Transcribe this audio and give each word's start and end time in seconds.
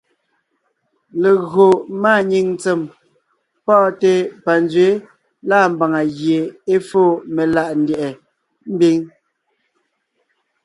Légÿo 1.21 1.67
máanyìŋ 2.01 2.45
ntsèm 2.55 2.79
pɔ́ɔnte 3.65 4.11
panzwɛ̌ 4.43 4.91
lâ 5.49 5.57
mbàŋa 5.73 6.01
gie 6.17 6.39
é 6.73 6.75
fóo 6.87 7.11
meláʼa 7.35 7.73
ndyɛ̀ʼɛ 7.81 8.07
mbiŋ. 8.73 8.97